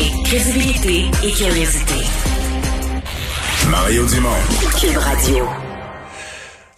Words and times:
crédibilité 0.00 1.04
et 1.24 1.30
curiosité. 1.32 1.94
Mario 3.70 4.06
Dumont. 4.06 4.28
Cube 4.80 4.96
Radio. 4.98 5.44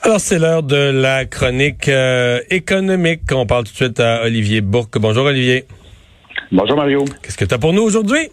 Alors, 0.03 0.21
c'est 0.21 0.39
l'heure 0.39 0.63
de 0.63 0.77
la 0.77 1.25
chronique 1.25 1.89
euh, 1.89 2.41
économique. 2.51 3.23
On 3.33 3.47
parle 3.47 3.65
tout 3.65 3.73
de 3.73 3.77
suite 3.77 4.01
à 4.01 4.23
Olivier 4.25 4.61
Bourque. 4.61 4.99
Bonjour, 4.99 5.25
Olivier. 5.27 5.67
Bonjour 6.53 6.77
Mario. 6.77 7.05
Qu'est-ce 7.23 7.37
que 7.37 7.45
tu 7.45 7.55
as 7.55 7.59
pour 7.59 7.73
nous 7.73 7.83
aujourd'hui? 7.83 8.29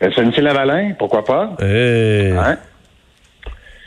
SNC-Lavalin, 0.00 0.94
pourquoi 0.98 1.24
pas? 1.24 1.56
Hey. 1.60 2.30
Hein? 2.32 2.58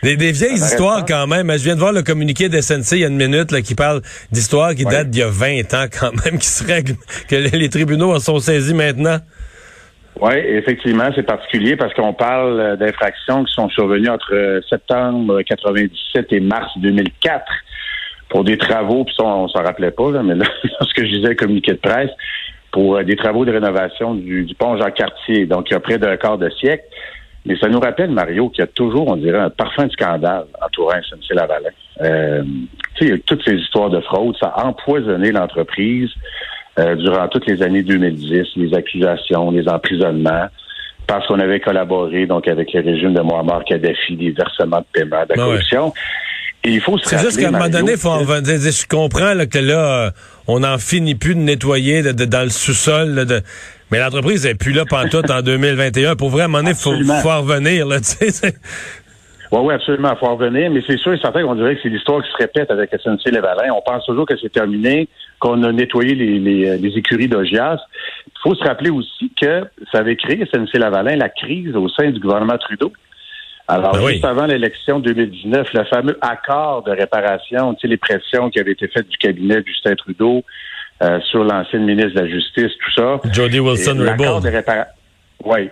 Des, 0.03 0.15
des 0.15 0.31
vieilles 0.31 0.53
histoires 0.53 1.03
quand 1.05 1.25
même. 1.25 1.51
Je 1.51 1.63
viens 1.63 1.73
de 1.75 1.79
voir 1.79 1.91
le 1.91 2.03
communiqué 2.03 2.47
de 2.49 2.61
SNC 2.61 2.91
il 2.93 2.99
y 2.99 3.03
a 3.03 3.07
une 3.07 3.17
minute 3.17 3.51
là, 3.51 3.61
qui 3.61 3.73
parle 3.75 4.01
d'histoires 4.31 4.75
qui 4.75 4.85
Ouais. 4.85 4.91
datent 4.91 5.09
d'il 5.09 5.19
y 5.21 5.23
a 5.23 5.29
20 5.29 5.73
ans 5.73 5.85
quand 5.91 6.11
même, 6.23 6.37
qui 6.39 6.47
se 6.47 6.63
règlent, 6.63 6.95
que 7.27 7.35
les, 7.35 7.49
les 7.49 7.69
tribunaux 7.69 8.13
en 8.13 8.19
sont 8.19 8.39
saisis 8.39 8.75
maintenant. 8.75 9.17
Oui, 10.19 10.33
effectivement, 10.35 11.09
c'est 11.13 11.23
particulier 11.23 11.75
parce 11.75 11.93
qu'on 11.93 12.13
parle 12.13 12.59
euh, 12.59 12.75
d'infractions 12.75 13.43
qui 13.43 13.53
sont 13.53 13.69
survenues 13.69 14.09
entre 14.09 14.33
euh, 14.33 14.61
septembre 14.69 15.41
97 15.41 16.33
et 16.33 16.39
mars 16.39 16.71
2004 16.77 17.45
pour 18.29 18.43
des 18.43 18.57
travaux, 18.57 19.03
puis 19.03 19.13
ça, 19.17 19.25
on 19.25 19.47
s'en 19.47 19.63
rappelait 19.63 19.91
pas, 19.91 20.11
là, 20.11 20.23
mais 20.23 20.35
là, 20.35 20.45
lorsque 20.79 21.01
je 21.01 21.15
disais 21.15 21.35
communiqué 21.35 21.73
de 21.73 21.77
presse, 21.77 22.09
pour 22.71 22.97
euh, 22.97 23.03
des 23.03 23.15
travaux 23.15 23.45
de 23.45 23.51
rénovation 23.51 24.15
du, 24.15 24.43
du 24.45 24.55
pont 24.55 24.77
Jean-Cartier, 24.77 25.45
donc 25.45 25.69
il 25.69 25.73
y 25.73 25.75
a 25.75 25.79
près 25.79 25.97
d'un 25.97 26.17
quart 26.17 26.37
de 26.37 26.49
siècle. 26.49 26.83
Mais 27.45 27.55
ça 27.57 27.69
nous 27.69 27.79
rappelle, 27.79 28.11
Mario, 28.11 28.49
qu'il 28.49 28.59
y 28.59 28.63
a 28.63 28.67
toujours, 28.67 29.07
on 29.07 29.15
dirait, 29.15 29.39
un 29.39 29.49
parfum 29.49 29.85
de 29.85 29.91
scandale 29.93 30.45
entourant 30.61 30.99
SNC-Lavalin. 30.99 31.69
Euh, 32.01 32.43
tu 32.95 33.07
sais, 33.07 33.19
toutes 33.19 33.41
ces 33.45 33.55
histoires 33.55 33.89
de 33.89 34.01
fraude, 34.01 34.35
ça 34.37 34.47
a 34.47 34.65
empoisonné 34.65 35.31
l'entreprise 35.31 36.09
euh, 36.79 36.95
durant 36.95 37.27
toutes 37.27 37.47
les 37.47 37.61
années 37.63 37.83
2010, 37.83 38.47
les 38.55 38.73
accusations, 38.73 39.51
les 39.51 39.67
emprisonnements, 39.67 40.47
parce 41.07 41.25
qu'on 41.27 41.39
avait 41.39 41.59
collaboré 41.59 42.25
donc 42.25 42.47
avec 42.47 42.73
le 42.73 42.81
régime 42.81 43.13
de 43.13 43.21
Muammar 43.21 43.63
Kadhafi, 43.65 44.15
des 44.17 44.31
versements 44.31 44.79
de 44.79 44.85
paiement, 44.93 45.23
de 45.23 45.33
la 45.35 45.35
Ah 45.35 45.47
ouais. 45.47 45.53
corruption. 45.53 45.93
Et 46.63 46.71
il 46.71 46.81
faut 46.81 46.97
se 46.97 47.07
C'est 47.07 47.19
juste 47.19 47.39
qu'à 47.39 47.47
un 47.47 47.51
moment 47.51 47.69
donné, 47.69 47.95
faut 47.95 48.09
en. 48.09 48.25
Je 48.25 48.87
comprends 48.87 49.33
là, 49.33 49.45
que 49.45 49.59
là, 49.59 50.05
euh, 50.07 50.11
on 50.47 50.59
n'en 50.61 50.77
finit 50.77 51.15
plus 51.15 51.35
de 51.35 51.39
nettoyer 51.39 52.01
de- 52.01 52.11
de- 52.11 52.25
dans 52.25 52.43
le 52.43 52.49
sous-sol. 52.49 53.09
là, 53.09 53.25
de... 53.25 53.41
Mais 53.89 53.99
l'entreprise 53.99 54.45
n'est 54.45 54.55
plus 54.55 54.73
là 54.73 54.83
pantoute 54.83 55.29
en 55.31 55.41
2021. 55.43 56.15
Pour 56.15 56.29
vrai, 56.29 56.41
à 56.41 56.45
un 56.45 56.47
moment 56.49 56.63
donné, 56.63 56.71
il 56.71 56.75
faut, 56.75 56.93
faut 57.21 57.29
en 57.29 57.41
revenir. 57.41 57.85
Là, 57.87 57.99
Oui, 59.51 59.59
oui, 59.63 59.73
absolument, 59.73 60.11
il 60.13 60.17
faut 60.17 60.25
en 60.25 60.35
revenir, 60.35 60.69
mais 60.71 60.81
c'est 60.85 60.97
sûr 60.97 61.13
et 61.13 61.19
certain 61.19 61.43
qu'on 61.43 61.55
dirait 61.55 61.75
que 61.75 61.81
c'est 61.83 61.89
l'histoire 61.89 62.21
qui 62.23 62.29
se 62.31 62.37
répète 62.37 62.69
avec 62.69 62.91
SNC-Lavalin. 62.91 63.71
On 63.73 63.81
pense 63.81 64.05
toujours 64.05 64.25
que 64.25 64.35
c'est 64.37 64.51
terminé, 64.51 65.07
qu'on 65.39 65.63
a 65.63 65.71
nettoyé 65.71 66.15
les, 66.15 66.39
les, 66.39 66.67
euh, 66.69 66.77
les 66.77 66.97
écuries 66.97 67.27
d'Ogias. 67.27 67.77
Il 68.27 68.39
faut 68.43 68.55
se 68.55 68.63
rappeler 68.63 68.89
aussi 68.89 69.31
que 69.41 69.63
ça 69.91 69.99
avait 69.99 70.15
créé 70.17 70.45
SNC-Lavalin 70.45 71.15
la 71.15 71.29
crise 71.29 71.75
au 71.75 71.87
sein 71.89 72.09
du 72.11 72.19
gouvernement 72.19 72.57
Trudeau. 72.57 72.91
Alors, 73.69 73.91
Ben 73.93 73.99
oui. 74.03 74.13
juste 74.13 74.25
avant 74.25 74.45
l'élection 74.45 74.99
2019, 74.99 75.73
le 75.73 75.83
fameux 75.85 76.17
accord 76.21 76.83
de 76.83 76.91
réparation, 76.91 77.73
tu 77.73 77.81
sais, 77.81 77.87
les 77.87 77.97
pressions 77.97 78.49
qui 78.49 78.59
avaient 78.59 78.71
été 78.71 78.87
faites 78.87 79.07
du 79.09 79.17
cabinet 79.17 79.61
de 79.61 79.67
Justin 79.67 79.95
Trudeau 79.95 80.43
euh, 81.03 81.19
sur 81.29 81.43
l'ancienne 81.43 81.83
ministre 81.85 82.15
de 82.15 82.19
la 82.21 82.27
Justice, 82.27 82.71
tout 82.83 82.91
ça. 82.95 83.19
Jody 83.31 83.59
Wilson-Raybould. 83.59 84.19
l'accord 84.19 84.41
de 84.41 84.49
réparation. 84.49 84.91
Oui. 85.43 85.69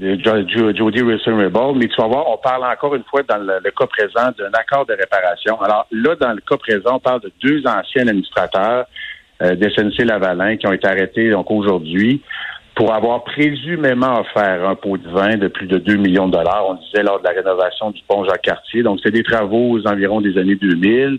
Jody 0.00 1.02
Wilson-Raybould, 1.02 1.76
mais 1.76 1.88
tu 1.88 2.00
vas 2.00 2.08
voir, 2.08 2.28
on 2.28 2.36
parle 2.38 2.64
encore 2.64 2.94
une 2.94 3.04
fois 3.04 3.22
dans 3.22 3.38
le, 3.38 3.58
le 3.64 3.70
cas 3.70 3.86
présent 3.86 4.30
d'un 4.38 4.50
accord 4.58 4.86
de 4.86 4.94
réparation. 4.94 5.60
Alors 5.60 5.86
là, 5.90 6.14
dans 6.16 6.32
le 6.32 6.40
cas 6.40 6.56
présent, 6.56 6.96
on 6.96 7.00
parle 7.00 7.20
de 7.20 7.32
deux 7.42 7.62
anciens 7.66 8.06
administrateurs 8.06 8.86
euh, 9.42 9.54
de 9.54 9.68
SNC-Lavalin 9.68 10.56
qui 10.56 10.66
ont 10.66 10.72
été 10.72 10.86
arrêtés 10.88 11.30
donc 11.30 11.50
aujourd'hui 11.50 12.22
pour 12.76 12.92
avoir 12.92 13.24
présumément 13.24 14.20
offert 14.20 14.68
un 14.68 14.74
pot 14.74 14.98
de 14.98 15.08
vin 15.08 15.36
de 15.36 15.48
plus 15.48 15.66
de 15.66 15.78
2 15.78 15.96
millions 15.96 16.28
de 16.28 16.32
dollars, 16.32 16.66
on 16.68 16.74
disait 16.74 17.02
lors 17.02 17.18
de 17.18 17.24
la 17.24 17.30
rénovation 17.30 17.90
du 17.90 18.02
pont 18.06 18.22
Jacques-Cartier. 18.24 18.82
Donc, 18.82 19.00
c'est 19.02 19.10
des 19.10 19.22
travaux 19.22 19.70
aux 19.70 19.86
environs 19.88 20.20
des 20.20 20.36
années 20.38 20.56
2000. 20.56 21.18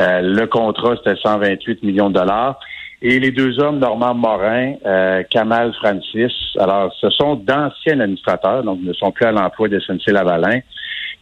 Euh, 0.00 0.20
le 0.22 0.46
contrat, 0.48 0.96
c'était 0.96 1.18
128 1.20 1.84
millions 1.84 2.10
de 2.10 2.14
dollars. 2.18 2.58
Et 3.00 3.20
les 3.20 3.30
deux 3.30 3.60
hommes, 3.60 3.78
Normand 3.78 4.14
Morin, 4.14 4.74
euh, 4.84 5.22
Kamal 5.30 5.72
Francis, 5.74 6.32
alors 6.58 6.92
ce 7.00 7.10
sont 7.10 7.36
d'anciens 7.36 8.00
administrateurs, 8.00 8.64
donc 8.64 8.80
ne 8.82 8.92
sont 8.92 9.12
plus 9.12 9.24
à 9.24 9.30
l'emploi 9.30 9.68
de 9.68 9.78
SNC-Lavalin. 9.78 10.60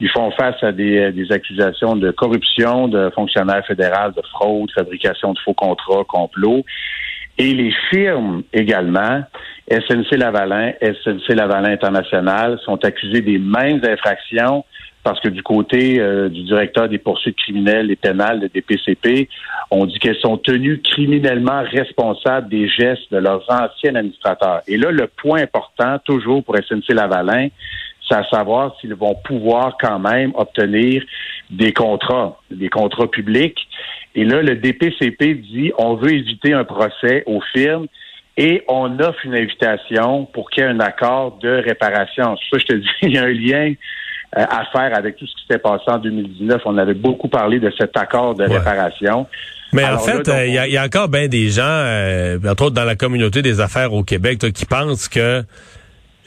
Ils 0.01 0.09
font 0.09 0.31
face 0.31 0.63
à 0.63 0.73
des, 0.73 0.99
euh, 0.99 1.13
des 1.13 1.31
accusations 1.33 1.95
de 1.95 2.11
corruption, 2.13 2.89
de 2.89 3.11
fonctionnaires 3.15 3.65
fédéraux, 3.67 4.11
de 4.17 4.23
fraude, 4.33 4.71
fabrication 4.75 5.35
de 5.35 5.39
faux 5.41 5.53
contrats, 5.53 6.05
complot. 6.09 6.65
Et 7.37 7.53
les 7.53 7.73
firmes 7.91 8.43
également, 8.55 9.23
SNC-Lavalin, 9.71 10.73
SNC-Lavalin 10.81 11.73
International, 11.73 12.59
sont 12.65 12.83
accusés 12.87 13.21
des 13.21 13.39
mêmes 13.39 13.83
infractions 13.85 14.65
parce 15.07 15.21
que 15.21 15.29
du 15.29 15.45
côté 15.45 16.01
euh, 16.01 16.29
du 16.29 16.43
directeur 16.43 16.89
des 16.89 16.99
poursuites 16.99 17.37
criminelles 17.37 17.93
et 17.93 17.95
pénales 17.95 18.41
de 18.41 18.49
DPCP, 18.49 19.29
on 19.71 19.87
dit 19.87 20.01
qu'elles 20.01 20.19
sont 20.19 20.37
tenues 20.37 20.81
criminellement 20.83 21.63
responsables 21.63 22.49
des 22.49 22.69
gestes 22.69 23.13
de 23.13 23.19
leurs 23.19 23.45
anciens 23.49 23.95
administrateurs. 23.95 24.63
Et 24.67 24.77
là, 24.77 24.91
le 24.91 25.07
point 25.07 25.43
important, 25.43 26.01
toujours 26.05 26.43
pour 26.43 26.57
SNC-Lavalin, 26.57 27.51
c'est 28.09 28.17
à 28.17 28.25
savoir 28.25 28.75
s'ils 28.81 28.97
vont 28.97 29.15
pouvoir 29.15 29.77
quand 29.81 30.01
même 30.01 30.33
obtenir 30.35 31.05
des 31.51 31.73
contrats, 31.73 32.41
des 32.51 32.69
contrats 32.69 33.09
publics. 33.09 33.61
Et 34.17 34.25
là, 34.25 34.43
le 34.43 34.57
DPCP 34.57 35.35
dit 35.35 35.71
on 35.79 35.95
veut 35.95 36.15
éviter 36.15 36.53
un 36.53 36.65
procès 36.65 37.23
aux 37.27 37.41
firmes 37.53 37.87
et 38.37 38.65
on 38.67 38.99
offre 38.99 39.25
une 39.25 39.37
invitation 39.37 40.25
pour 40.25 40.51
qu'il 40.51 40.65
y 40.65 40.67
ait 40.67 40.71
un 40.71 40.81
accord 40.81 41.39
de 41.39 41.63
réparation. 41.65 42.37
Ça, 42.51 42.59
je 42.59 42.65
te 42.65 42.75
dis, 42.75 42.89
il 43.03 43.13
y 43.13 43.19
a 43.19 43.23
un 43.23 43.29
lien 43.29 43.73
à 44.33 44.65
faire 44.73 44.95
avec 44.97 45.17
tout 45.17 45.27
ce 45.27 45.33
qui 45.35 45.43
s'était 45.43 45.59
passé 45.59 45.85
en 45.89 45.99
2019. 45.99 46.63
On 46.67 46.77
avait 46.79 46.95
beaucoup 46.95 47.29
parlé 47.29 47.59
de 47.61 47.71
cet 47.79 47.97
accord 47.97 48.35
de 48.35 48.45
Ouais. 48.45 48.59
réparation. 48.59 49.27
Mais 49.73 49.85
en 49.85 49.89
Alors 49.89 50.05
fait, 50.05 50.29
euh, 50.29 50.47
il 50.47 50.55
y, 50.55 50.59
a- 50.59 50.67
il 50.67 50.73
y 50.73 50.77
a 50.79 50.85
encore 50.85 51.09
bien 51.09 51.27
des 51.29 51.49
gens, 51.51 51.63
euh, 51.65 52.39
entre 52.49 52.65
autres 52.67 52.75
dans 52.75 52.85
la 52.85 52.95
communauté 52.97 53.43
des 53.43 53.61
affaires 53.61 53.93
au 53.93 54.03
Québec, 54.05 54.39
qui 54.53 54.65
pensent 54.65 55.09
que, 55.09 55.43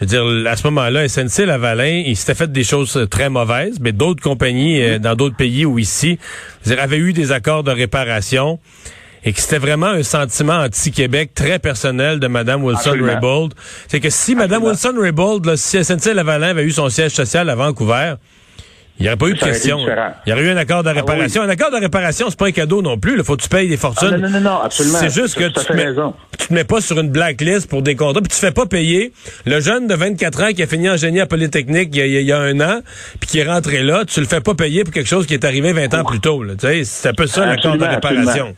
je 0.02 0.06
veux 0.06 0.08
dire, 0.08 0.50
à 0.52 0.56
ce 0.56 0.68
moment-là, 0.68 1.08
SNC 1.08 1.46
Lavalin, 1.46 2.04
il 2.06 2.16
s'était 2.18 2.36
fait 2.36 2.52
des 2.52 2.64
choses 2.64 2.98
euh, 2.98 3.06
très 3.06 3.30
mauvaises, 3.30 3.80
mais 3.80 3.92
d'autres 3.92 4.22
compagnies 4.22 4.81
euh, 4.81 5.00
dans 5.00 5.16
d'autres 5.16 5.38
pays 5.38 5.66
ou 5.66 5.80
ici, 5.80 6.20
je 6.64 6.70
veux 6.70 6.76
dire, 6.76 6.84
avaient 6.84 6.98
eu 6.98 7.14
des 7.14 7.31
accords 7.31 7.64
de 7.64 7.72
réparation 7.72 8.60
et 9.25 9.34
que 9.34 9.40
c'était 9.41 9.57
vraiment 9.57 9.88
un 9.88 10.03
sentiment 10.03 10.59
anti-Québec 10.59 11.31
très 11.35 11.59
personnel 11.59 12.19
de 12.19 12.28
Mme 12.28 12.63
Wilson-Raybould. 12.63 13.53
C'est 13.88 14.00
que 14.00 14.09
si 14.09 14.35
Mme. 14.35 14.63
Wilson-Raybould, 14.63 15.56
si 15.56 15.84
SNC 15.84 16.13
Lavalin 16.13 16.50
avait 16.50 16.63
eu 16.63 16.72
son 16.72 16.90
siège 16.90 17.12
social 17.12 17.50
à 17.50 17.56
Vancouver, 17.56 18.16
il 18.97 19.03
n'y 19.03 19.07
aurait 19.07 19.16
pas 19.18 19.28
eu 19.28 19.34
de 19.34 19.40
question. 19.40 19.80
Il 20.25 20.30
y 20.30 20.34
aurait 20.34 20.41
eu 20.44 20.50
un 20.50 20.57
accord 20.57 20.84
de 20.84 20.90
Ah 20.90 20.91
oui. 20.94 21.00
réparation. 21.00 21.41
Un 21.41 21.47
accord 21.47 21.72
de 21.72 21.78
réparation, 21.78 22.25
c'est 22.30 22.38
pas 22.38 22.47
un 22.47 22.52
cadeau 22.52 22.81
non 22.81 22.97
plus. 22.97 23.18
Il 23.18 23.24
faut 23.24 23.38
que 23.38 23.41
tu 23.44 23.47
payes 23.47 23.69
des 23.69 23.78
fortunes. 23.78 24.12
Ah, 24.13 24.18
non, 24.18 24.30
non, 24.30 24.41
non, 24.41 24.50
non, 24.52 24.59
absolument. 24.62 25.00
C'est 25.00 25.13
juste 25.13 25.38
que 25.38 25.46
tu 25.47 25.66
te, 25.66 25.72
mets, 25.72 25.88
tu 26.38 26.47
te 26.47 26.53
mets 26.53 26.66
pas 26.66 26.81
sur 26.81 27.00
une 27.00 27.09
blacklist 27.09 27.69
pour 27.69 27.81
des 27.81 27.96
contrats, 27.96 28.22
puis 28.22 28.28
tu 28.30 28.36
fais 28.38 28.51
pas 28.51 28.66
payer 28.66 29.13
le 29.46 29.62
jeune 29.62 29.88
de 29.88 29.96
24 29.96 30.44
ans 30.44 30.51
qui 30.53 30.63
a 30.63 30.68
fini 30.68 30.90
en 30.90 30.97
génie 30.97 31.22
à 31.22 31.28
Polytechnique 31.28 31.91
il 31.94 31.97
y 31.97 32.01
a, 32.01 32.06
il 32.07 32.25
y 32.28 32.31
a 32.34 32.40
un 32.40 32.59
an, 32.59 32.81
puis 33.22 33.30
qui 33.30 33.40
est 33.40 33.46
rentré 33.50 33.84
là, 33.84 34.03
tu 34.06 34.19
le 34.19 34.25
fais 34.25 34.41
pas 34.41 34.53
payer 34.53 34.84
pour 34.84 34.94
quelque 34.94 35.07
chose 35.09 35.25
qui 35.28 35.34
est 35.34 35.46
arrivé 35.46 35.72
20 35.72 35.94
ans 35.94 36.03
plus 36.03 36.19
tôt. 36.19 36.44
là. 36.44 36.56
Tu 36.56 36.68
sais, 36.68 36.84
c'est 36.84 37.07
un 37.09 37.13
peu 37.13 37.25
ça 37.25 37.46
l'accord 37.46 37.78
de 37.78 37.86
réparation. 37.86 38.25
absolument. 38.28 38.56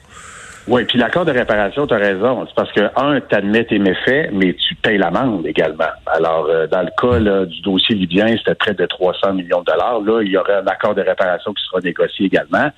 Oui, 0.67 0.85
puis 0.85 0.99
l'accord 0.99 1.25
de 1.25 1.31
réparation, 1.31 1.88
tu 1.88 1.94
as 1.94 1.97
raison. 1.97 2.45
C'est 2.47 2.55
parce 2.55 2.72
que, 2.72 2.81
un, 2.95 3.19
tu 3.19 3.35
admets 3.35 3.66
tes 3.66 3.79
méfaits, 3.79 4.29
mais 4.31 4.53
tu 4.53 4.75
payes 4.75 4.97
l'amende 4.97 5.45
également. 5.45 5.89
Alors, 6.05 6.45
euh, 6.49 6.67
dans 6.67 6.83
le 6.83 6.91
cas 6.95 7.19
là, 7.19 7.45
du 7.45 7.61
dossier 7.61 7.95
libyen, 7.95 8.35
c'était 8.38 8.55
près 8.55 8.73
de 8.73 8.85
300 8.85 9.33
millions 9.33 9.61
de 9.61 9.66
dollars. 9.66 10.01
Là, 10.01 10.22
il 10.22 10.29
y 10.29 10.38
aurait 10.38 10.57
un 10.57 10.67
accord 10.67 10.94
de 10.94 11.01
réparation 11.01 11.53
qui 11.53 11.63
sera 11.66 11.79
négocié 11.81 12.27
également. 12.27 12.69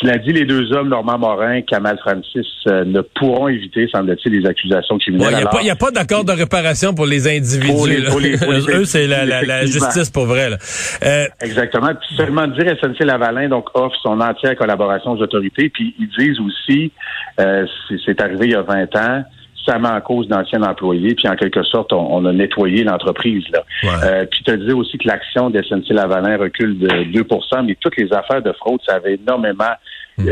Cela 0.00 0.16
dit, 0.18 0.32
les 0.32 0.44
deux 0.44 0.72
hommes, 0.72 0.88
Normand 0.90 1.18
Morin, 1.18 1.60
Kamal 1.62 1.98
Francis, 1.98 2.46
euh, 2.68 2.84
ne 2.84 3.00
pourront 3.00 3.48
éviter, 3.48 3.88
semble-t-il, 3.92 4.32
les 4.40 4.46
accusations 4.48 4.96
Il 4.98 5.00
criminelles. 5.00 5.34
n'y 5.34 5.42
a, 5.42 5.46
pas- 5.46 5.62
y 5.62 5.70
a 5.70 5.74
pas 5.76 5.90
d'accord 5.90 6.24
de 6.24 6.30
réparation 6.32 6.94
pour 6.94 7.06
les 7.06 7.26
individus. 7.26 7.72
Pour 7.72 7.86
les- 7.88 8.02
pour 8.04 8.20
les- 8.20 8.38
pour 8.38 8.52
les 8.52 8.60
Eux, 8.76 8.84
c'est 8.84 9.06
la, 9.08 9.24
la- 9.26 9.42
la 9.42 9.62
effectivement. 9.62 9.86
justice 9.90 10.10
pour 10.10 10.26
vrai. 10.26 10.50
là. 10.50 10.56
Euh, 11.04 11.24
Exactement. 11.40 11.88
Puis 11.88 12.16
seulement 12.16 12.46
dire 12.46 12.76
SNC 12.80 13.04
Lavalin 13.04 13.48
donc 13.48 13.68
offre 13.74 13.96
son 14.02 14.20
entière 14.20 14.54
collaboration 14.56 15.12
aux 15.12 15.20
autorités. 15.22 15.68
Puis 15.68 15.94
ils 15.98 16.08
disent 16.16 16.38
aussi, 16.40 16.92
euh, 17.40 17.66
c'est- 18.06 18.20
arrivé 18.20 18.46
il 18.46 18.52
y 18.52 18.54
a 18.54 18.62
20 18.62 18.94
ans, 18.96 19.24
ça 19.66 19.78
met 19.78 19.88
en 19.88 20.00
cause 20.00 20.28
d'anciens 20.28 20.62
employés. 20.62 21.14
Puis 21.14 21.28
en 21.28 21.34
quelque 21.36 21.62
sorte, 21.64 21.92
on, 21.92 22.14
on 22.16 22.24
a 22.24 22.32
nettoyé 22.32 22.84
l'entreprise. 22.84 23.44
là. 23.52 23.62
Ouais. 23.82 23.90
Euh, 24.04 24.24
puis 24.30 24.42
tu 24.44 24.56
disais 24.56 24.72
aussi 24.72 24.96
que 24.96 25.06
l'action 25.08 25.50
de 25.50 25.60
SNC 25.60 25.90
Lavalin 25.90 26.36
recule 26.38 26.78
de 26.78 26.86
2% 26.88 27.62
mais 27.66 27.76
toutes 27.80 27.96
les 27.96 28.10
affaires 28.12 28.40
de 28.42 28.52
fraude, 28.52 28.80
ça 28.88 28.94
avait 28.94 29.14
énormément, 29.16 29.72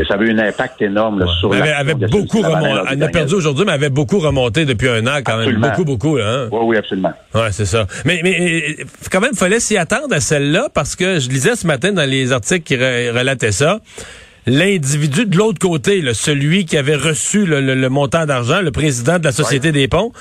ça 0.07 0.15
avait 0.15 0.25
eu 0.27 0.31
un 0.31 0.39
impact 0.39 0.81
énorme 0.81 1.19
là, 1.19 1.25
sur 1.39 1.53
elle 1.55 1.61
avait, 1.61 1.71
avait 1.71 1.93
de 1.95 2.07
beaucoup 2.07 2.41
remonté. 2.41 2.91
Elle 2.91 3.03
a 3.03 3.07
perdu 3.07 3.35
aujourd'hui, 3.35 3.65
mais 3.65 3.71
elle 3.71 3.79
avait 3.79 3.89
beaucoup 3.89 4.19
remonté 4.19 4.65
depuis 4.65 4.89
un 4.89 5.05
an 5.07 5.19
quand 5.25 5.37
même. 5.37 5.55
Beaucoup, 5.59 5.85
beaucoup. 5.85 6.17
Là, 6.17 6.25
hein? 6.29 6.49
Oui, 6.51 6.59
oui, 6.63 6.77
absolument. 6.77 7.13
Ouais, 7.33 7.51
c'est 7.51 7.65
ça. 7.65 7.87
Mais, 8.05 8.19
mais 8.23 8.37
euh, 8.79 8.83
quand 9.11 9.21
même, 9.21 9.33
fallait 9.33 9.59
s'y 9.59 9.77
attendre 9.77 10.13
à 10.13 10.19
celle-là 10.19 10.67
parce 10.73 10.95
que 10.95 11.19
je 11.19 11.29
lisais 11.29 11.55
ce 11.55 11.65
matin 11.67 11.91
dans 11.93 12.09
les 12.09 12.31
articles 12.33 12.63
qui 12.63 12.75
re- 12.75 13.11
relataient 13.17 13.51
ça. 13.51 13.79
L'individu 14.45 15.25
de 15.25 15.35
l'autre 15.37 15.59
côté, 15.59 16.01
là, 16.01 16.13
celui 16.13 16.65
qui 16.65 16.77
avait 16.77 16.95
reçu 16.95 17.45
le, 17.45 17.59
le- 17.59 17.75
le 17.75 17.89
montant 17.89 18.25
d'argent, 18.25 18.61
le 18.61 18.71
président 18.71 19.19
de 19.19 19.25
la 19.25 19.33
Société 19.33 19.71
des 19.73 19.87
ponts, 19.89 20.13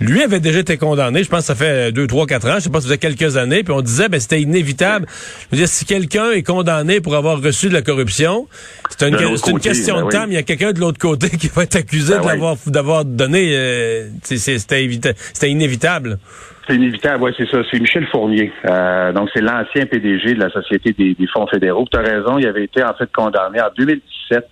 lui 0.00 0.22
avait 0.22 0.40
déjà 0.40 0.60
été 0.60 0.76
condamné, 0.78 1.22
je 1.22 1.28
pense 1.28 1.40
que 1.40 1.44
ça 1.46 1.54
fait 1.54 1.92
deux, 1.92 2.06
trois, 2.06 2.26
quatre 2.26 2.48
ans, 2.48 2.54
je 2.56 2.60
sais 2.60 2.70
pas 2.70 2.80
si 2.80 2.88
ça 2.88 2.94
faisait 2.94 2.98
quelques 3.16 3.36
années, 3.36 3.62
puis 3.62 3.72
on 3.72 3.82
disait 3.82 4.08
ben 4.08 4.18
c'était 4.18 4.40
inévitable. 4.40 5.06
Je 5.08 5.46
veux 5.56 5.56
dire, 5.58 5.68
si 5.68 5.84
quelqu'un 5.84 6.30
est 6.32 6.42
condamné 6.42 7.00
pour 7.00 7.14
avoir 7.16 7.40
reçu 7.42 7.68
de 7.68 7.74
la 7.74 7.82
corruption, 7.82 8.48
c'est 8.88 9.08
une, 9.08 9.14
une 9.16 9.60
question 9.60 9.96
ben 10.00 10.06
de 10.06 10.10
temps, 10.10 10.24
mais 10.26 10.32
il 10.32 10.36
y 10.36 10.38
a 10.38 10.42
quelqu'un 10.42 10.72
de 10.72 10.80
l'autre 10.80 10.98
côté 10.98 11.28
qui 11.36 11.48
va 11.48 11.64
être 11.64 11.76
accusé 11.76 12.14
Ben 12.14 12.20
oui. 12.22 12.26
l'avoir 12.28 12.56
d'avoir 12.66 13.04
donné. 13.04 13.50
euh, 13.54 14.08
c'est- 14.22 14.38
c'est- 14.38 14.58
c'était 14.58 14.82
évita- 14.84 15.14
c'était 15.32 15.50
inévitable. 15.50 16.18
C'est 16.66 16.76
inévitable, 16.76 17.24
oui, 17.24 17.32
c'est 17.36 17.48
ça. 17.50 17.58
C'est 17.70 17.80
Michel 17.80 18.06
Fournier. 18.12 18.52
Euh, 18.64 19.12
donc, 19.12 19.28
c'est 19.34 19.40
l'ancien 19.40 19.86
PDG 19.86 20.34
de 20.34 20.40
la 20.40 20.50
Société 20.50 20.92
des, 20.96 21.14
des 21.14 21.26
fonds 21.26 21.46
fédéraux. 21.48 21.84
Tu 21.90 21.98
as 21.98 22.02
raison, 22.02 22.38
il 22.38 22.46
avait 22.46 22.64
été 22.64 22.82
en 22.84 22.94
fait 22.94 23.10
condamné 23.12 23.60
en 23.60 23.68
2017. 23.76 24.46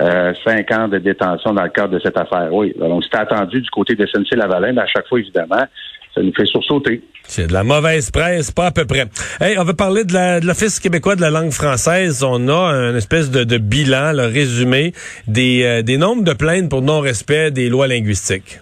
Euh, 0.00 0.32
cinq 0.46 0.70
ans 0.72 0.88
de 0.88 0.96
détention 0.98 1.52
dans 1.52 1.64
le 1.64 1.68
cadre 1.68 1.94
de 1.94 2.00
cette 2.02 2.16
affaire. 2.16 2.48
Oui. 2.50 2.74
Donc, 2.78 3.04
c'était 3.04 3.18
attendu 3.18 3.60
du 3.60 3.68
côté 3.68 3.94
de 3.94 4.06
SNC-Lavalin, 4.06 4.72
mais 4.72 4.80
à 4.80 4.86
chaque 4.86 5.06
fois, 5.06 5.20
évidemment, 5.20 5.66
ça 6.14 6.22
nous 6.22 6.32
fait 6.34 6.46
sursauter. 6.46 7.02
C'est 7.24 7.46
de 7.46 7.52
la 7.52 7.62
mauvaise 7.62 8.10
presse, 8.10 8.50
pas 8.50 8.66
à 8.66 8.70
peu 8.70 8.86
près. 8.86 9.04
Hey, 9.40 9.58
on 9.58 9.64
va 9.64 9.74
parler 9.74 10.04
de 10.04 10.46
l'Office 10.46 10.80
québécois 10.80 11.14
de 11.14 11.20
la 11.20 11.30
langue 11.30 11.50
française. 11.50 12.24
On 12.24 12.48
a 12.48 12.72
une 12.90 12.96
espèce 12.96 13.30
de, 13.30 13.44
de 13.44 13.58
bilan, 13.58 14.12
le 14.12 14.24
résumé 14.24 14.92
des, 15.26 15.62
euh, 15.62 15.82
des 15.82 15.98
nombres 15.98 16.24
de 16.24 16.32
plaintes 16.32 16.70
pour 16.70 16.80
non-respect 16.80 17.50
des 17.50 17.68
lois 17.68 17.86
linguistiques. 17.86 18.60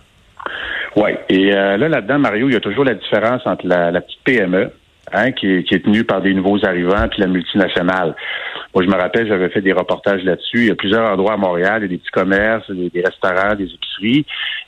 Oui. 0.97 1.11
Et 1.29 1.55
euh, 1.55 1.77
là, 1.77 1.89
là-dedans, 1.89 2.19
Mario, 2.19 2.49
il 2.49 2.55
y 2.55 2.57
a 2.57 2.61
toujours 2.61 2.85
la 2.85 2.95
différence 2.95 3.43
entre 3.47 3.67
la, 3.67 3.93
la 3.93 4.01
petite 4.01 4.21
PME, 4.25 4.71
hein, 5.13 5.33
qui, 5.33 5.47
est, 5.47 5.63
qui 5.63 5.75
est 5.75 5.85
tenue 5.85 6.05
par 6.05 6.23
des 6.23 6.35
nouveaux 6.35 6.59
arrivants, 6.65 7.07
puis 7.09 7.21
la 7.21 7.29
multinationale. 7.29 8.15
Moi, 8.75 8.85
je 8.85 8.89
me 8.89 8.97
rappelle, 8.97 9.27
j'avais 9.27 9.49
fait 9.49 9.63
des 9.63 9.73
reportages 9.73 10.23
là-dessus. 10.23 10.59
Il 10.59 10.67
y 10.67 10.71
a 10.71 10.77
plusieurs 10.77 11.11
endroits 11.11 11.33
à 11.33 11.37
Montréal, 11.37 11.79
il 11.81 11.83
y 11.83 11.85
a 11.87 11.89
des 11.89 11.99
petits 11.99 12.11
commerces, 12.11 12.71
des, 12.71 13.03
restaurants, 13.03 13.55
des 13.57 13.65
épiceries. 13.65 14.25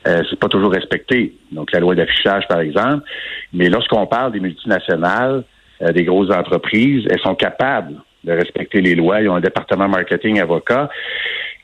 Euh, 0.09 0.23
c'est 0.29 0.39
pas 0.39 0.49
toujours 0.49 0.73
respecté. 0.73 1.35
Donc, 1.53 1.73
la 1.73 1.81
loi 1.81 1.95
d'affichage, 1.95 2.49
par 2.49 2.61
exemple. 2.61 3.05
Mais 3.53 3.69
lorsqu'on 3.69 4.07
parle 4.07 4.33
des 4.33 4.41
multinationales, 4.41 5.45
euh, 5.83 5.93
des 5.93 6.05
grosses 6.05 6.31
entreprises, 6.31 7.07
elles 7.11 7.21
sont 7.21 7.37
capables 7.37 7.95
de 8.25 8.33
respecter 8.33 8.81
les 8.81 8.95
lois. 8.95 9.21
Ils 9.21 9.29
ont 9.29 9.37
un 9.37 9.41
département 9.41 9.89
marketing 9.89 10.41
avocat. 10.41 10.89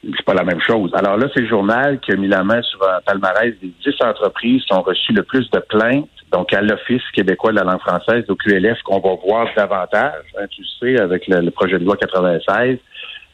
C'est 0.02 0.24
pas 0.24 0.34
la 0.34 0.44
même 0.44 0.60
chose. 0.60 0.92
Alors 0.94 1.16
là, 1.16 1.26
c'est 1.34 1.40
le 1.40 1.48
journal 1.48 1.98
qui 1.98 2.12
a 2.12 2.16
mis 2.16 2.28
la 2.28 2.44
main 2.44 2.62
sur 2.62 2.80
un 2.88 3.00
palmarès 3.04 3.52
des 3.60 3.72
10 3.84 3.94
entreprises 4.02 4.62
qui 4.64 4.72
ont 4.72 4.82
reçu 4.82 5.12
le 5.12 5.24
plus 5.24 5.50
de 5.50 5.58
plaintes, 5.58 6.08
donc 6.30 6.52
à 6.52 6.60
l'Office 6.60 7.02
québécois 7.12 7.50
de 7.50 7.56
la 7.56 7.64
langue 7.64 7.80
française, 7.80 8.24
au 8.28 8.36
QLF, 8.36 8.80
qu'on 8.82 9.00
va 9.00 9.16
voir 9.16 9.48
davantage. 9.56 10.24
Hein, 10.38 10.46
tu 10.50 10.62
sais, 10.78 11.00
avec 11.00 11.26
le, 11.26 11.40
le 11.40 11.50
projet 11.50 11.78
de 11.78 11.84
loi 11.84 11.96
96, 11.96 12.78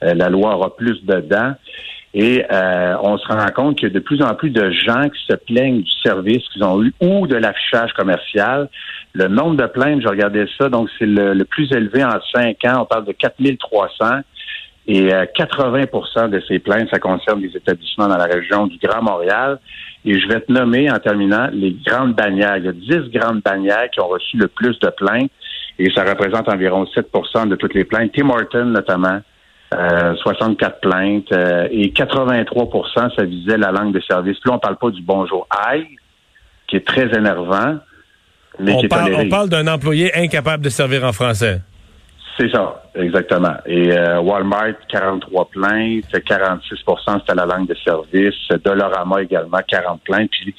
euh, 0.04 0.14
la 0.14 0.28
loi 0.30 0.56
aura 0.56 0.74
plus 0.74 1.04
dedans. 1.04 1.54
Et 2.14 2.44
euh, 2.50 2.96
on 3.02 3.18
se 3.18 3.26
rend 3.26 3.46
compte 3.54 3.76
qu'il 3.76 3.88
y 3.88 3.90
a 3.90 3.94
de 3.94 3.98
plus 3.98 4.22
en 4.22 4.34
plus 4.34 4.50
de 4.50 4.70
gens 4.70 5.08
qui 5.08 5.20
se 5.28 5.34
plaignent 5.34 5.82
du 5.82 5.90
service 6.02 6.48
qu'ils 6.52 6.62
ont 6.62 6.80
eu 6.82 6.94
ou 7.00 7.26
de 7.26 7.34
l'affichage 7.34 7.92
commercial. 7.92 8.68
Le 9.14 9.26
nombre 9.26 9.56
de 9.56 9.66
plaintes, 9.66 10.00
je 10.00 10.08
regardais 10.08 10.46
ça, 10.56 10.68
donc 10.68 10.88
c'est 10.98 11.06
le, 11.06 11.34
le 11.34 11.44
plus 11.44 11.70
élevé 11.72 12.04
en 12.04 12.20
cinq 12.32 12.64
ans. 12.66 12.82
On 12.82 12.84
parle 12.86 13.04
de 13.04 13.12
4300. 13.12 14.20
Et 14.86 15.14
euh, 15.14 15.24
80 15.34 16.28
de 16.28 16.42
ces 16.46 16.58
plaintes, 16.58 16.88
ça 16.90 16.98
concerne 16.98 17.40
des 17.40 17.56
établissements 17.56 18.06
dans 18.06 18.18
la 18.18 18.26
région 18.26 18.66
du 18.66 18.78
Grand 18.78 19.02
Montréal. 19.02 19.58
Et 20.04 20.18
je 20.18 20.28
vais 20.28 20.40
te 20.40 20.52
nommer, 20.52 20.90
en 20.90 20.98
terminant, 20.98 21.48
les 21.52 21.74
grandes 21.86 22.14
bannières. 22.14 22.58
Il 22.58 22.64
y 22.64 22.68
a 22.68 22.72
10 22.72 23.10
grandes 23.10 23.40
bannières 23.40 23.88
qui 23.90 24.00
ont 24.00 24.08
reçu 24.08 24.36
le 24.36 24.48
plus 24.48 24.78
de 24.80 24.90
plaintes. 24.90 25.30
Et 25.78 25.90
ça 25.90 26.04
représente 26.04 26.48
environ 26.48 26.84
7% 26.84 27.48
de 27.48 27.56
toutes 27.56 27.74
les 27.74 27.84
plaintes. 27.84 28.12
Tim 28.14 28.28
Horton, 28.28 28.66
notamment, 28.66 29.20
euh, 29.74 30.14
64 30.16 30.80
plaintes. 30.80 31.32
euh, 31.32 31.66
et 31.70 31.90
83 31.90 32.70
ça 33.16 33.24
visait 33.24 33.56
la 33.56 33.72
langue 33.72 33.92
de 33.94 34.00
service. 34.00 34.36
Là, 34.44 34.52
on 34.52 34.58
parle 34.58 34.76
pas 34.76 34.90
du 34.90 35.02
bonjour 35.02 35.48
aïe, 35.50 35.86
qui 36.68 36.76
est 36.76 36.86
très 36.86 37.06
énervant, 37.16 37.78
mais 38.60 38.72
On 38.72 38.78
qui 38.78 38.86
est 38.86 38.88
parle, 38.88 39.14
on 39.14 39.28
parle 39.28 39.48
d'un 39.48 39.66
employé 39.66 40.14
incapable 40.14 40.62
de 40.62 40.68
servir 40.68 41.04
en 41.04 41.12
français. 41.12 41.60
C'est 42.38 42.50
ça, 42.50 42.82
exactement. 42.96 43.54
Et 43.64 43.92
euh, 43.92 44.20
Walmart, 44.20 44.74
43 44.88 45.48
plaintes, 45.50 46.04
46% 46.12 46.58
c'était 47.20 47.34
la 47.34 47.46
langue 47.46 47.68
de 47.68 47.76
service. 47.84 48.34
Dollarama 48.64 49.22
également, 49.22 49.58
40 49.68 50.00
plaintes. 50.02 50.30
Puis 50.30 50.54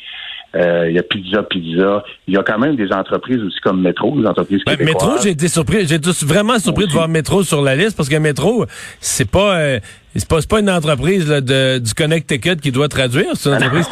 euh, 0.56 0.89
il 0.89 0.95
y 0.95 1.00
a 1.00 1.04
Pizza 1.04 1.44
Pizza. 1.44 2.01
Il 2.27 2.33
y 2.33 2.38
a 2.38 2.44
quand 2.44 2.57
même 2.57 2.77
des 2.77 2.89
entreprises 2.94 3.42
aussi 3.44 3.60
comme 3.62 3.81
Métro, 3.81 4.18
des 4.18 4.25
entreprises 4.25 4.62
Ben, 4.66 4.77
québécoises. 4.77 5.04
Métro, 5.06 5.22
j'ai 5.22 5.31
été 5.31 5.50
surpris, 5.50 5.86
j'ai 5.86 5.95
été 5.95 6.10
vraiment 6.25 6.57
surpris 6.60 6.88
de 6.88 6.94
voir 6.94 7.10
Métro 7.10 7.44
sur 7.44 7.62
la 7.62 7.75
liste 7.75 7.98
parce 7.98 8.07
que 8.07 8.16
Métro, 8.16 8.66
c'est 9.01 9.30
pas, 9.30 9.57
euh, 9.60 9.80
c'est 10.16 10.30
pas, 10.30 10.38
pas 10.50 10.62
une 10.62 10.69
entreprise 10.69 11.30
là, 11.30 11.42
de, 11.42 11.80
du 11.80 11.94
Connecticut 11.94 12.56
qui 12.56 12.71
doit 12.71 12.88
traduire. 12.88 13.31
C'est 13.33 13.50
une 13.50 13.56
entreprise, 13.63 13.89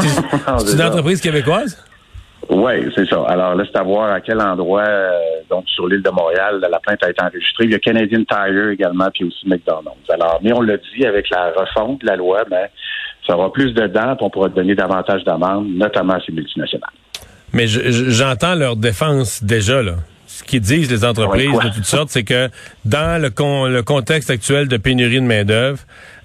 Non, 0.47 0.59
une 0.59 0.67
ça. 0.77 0.87
entreprise 0.87 1.19
québécoise. 1.19 1.83
Oui, 2.49 2.91
c'est 2.95 3.07
ça. 3.07 3.23
Alors 3.27 3.55
là, 3.55 3.63
c'est 3.65 3.79
à 3.79 3.83
voir 3.83 4.11
à 4.11 4.19
quel 4.21 4.39
endroit, 4.41 4.83
euh, 4.85 5.11
donc 5.49 5.63
sur 5.67 5.87
l'île 5.87 6.03
de 6.03 6.09
Montréal, 6.09 6.59
la 6.69 6.79
plainte 6.79 7.03
a 7.03 7.09
été 7.09 7.23
enregistrée. 7.23 7.65
Il 7.65 7.71
y 7.71 7.75
a 7.75 7.79
Canadian 7.79 8.23
Tire 8.29 8.69
également, 8.69 9.09
puis 9.13 9.25
aussi 9.25 9.47
McDonald's. 9.47 10.09
Alors, 10.09 10.39
mais 10.43 10.51
on 10.53 10.61
l'a 10.61 10.77
dit, 10.77 11.05
avec 11.05 11.29
la 11.29 11.51
refonte 11.51 12.01
de 12.01 12.07
la 12.07 12.15
loi, 12.17 12.43
ben, 12.49 12.67
ça 13.25 13.37
aura 13.37 13.51
plus 13.51 13.73
de 13.73 13.87
dents, 13.87 14.17
on 14.19 14.29
pourra 14.29 14.49
donner 14.49 14.75
davantage 14.75 15.23
d'amendes, 15.23 15.67
notamment 15.69 16.13
à 16.15 16.19
ces 16.25 16.31
multinationales. 16.33 16.89
Mais 17.53 17.67
je- 17.67 17.91
je- 17.91 18.09
j'entends 18.09 18.55
leur 18.55 18.75
défense 18.75 19.43
déjà 19.43 19.81
là. 19.81 19.93
Ce 20.35 20.43
qu'ils 20.43 20.61
disent 20.61 20.89
les 20.89 21.05
entreprises 21.05 21.51
de 21.51 21.69
toutes 21.75 21.85
sortes, 21.85 22.09
c'est 22.09 22.23
que 22.23 22.49
dans 22.85 23.21
le, 23.21 23.29
con- 23.29 23.67
le 23.67 23.83
contexte 23.83 24.31
actuel 24.31 24.67
de 24.67 24.77
pénurie 24.77 25.17
de 25.21 25.25
main 25.25 25.43
d'œuvre, 25.45 25.77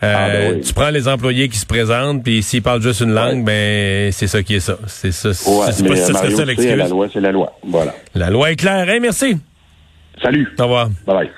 euh, 0.02 0.14
Ah, 0.16 0.28
ben 0.30 0.54
oui. 0.54 0.60
tu 0.62 0.72
prends 0.72 0.88
les 0.88 1.08
employés 1.08 1.50
qui 1.50 1.58
se 1.58 1.66
présentent, 1.66 2.24
puis 2.24 2.42
s'ils 2.42 2.62
parlent 2.62 2.80
juste 2.80 3.00
une 3.02 3.12
langue, 3.12 3.44
ben 3.44 4.10
c'est 4.10 4.26
ça 4.26 4.42
qui 4.42 4.54
est 4.54 4.60
ça. 4.60 4.78
C'est 4.86 5.12
ça. 5.12 5.28
Ouais, 5.28 5.34
c'est 5.72 5.86
pas 5.86 5.96
si 5.96 6.12
Mario, 6.12 6.30
ça 6.30 6.36
sais, 6.36 6.36
la 6.38 6.44
l'excuse. 6.46 6.90
loi, 6.90 7.06
c'est 7.12 7.20
la 7.20 7.32
loi. 7.32 7.52
Voilà. 7.66 7.94
La 8.14 8.30
loi 8.30 8.50
est 8.50 8.56
claire. 8.56 8.88
Hey, 8.88 8.98
merci. 8.98 9.36
Salut. 10.22 10.48
Au 10.58 10.62
revoir. 10.62 10.88
Bye 11.06 11.16
bye. 11.16 11.30